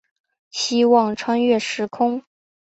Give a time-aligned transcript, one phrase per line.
[0.49, 2.23] 希望穿越时空